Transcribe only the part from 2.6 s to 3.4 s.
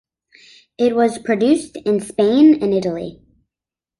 and Italy.